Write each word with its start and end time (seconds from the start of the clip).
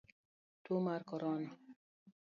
Tuo 0.63 0.77
mar 0.87 1.01
korona. 1.11 1.49